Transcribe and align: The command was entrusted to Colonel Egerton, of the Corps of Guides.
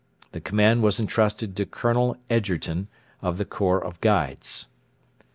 The 0.31 0.41
command 0.41 0.81
was 0.81 0.99
entrusted 0.99 1.55
to 1.55 1.65
Colonel 1.67 2.17
Egerton, 2.27 2.87
of 3.21 3.37
the 3.37 3.45
Corps 3.45 3.85
of 3.85 4.01
Guides. 4.01 4.65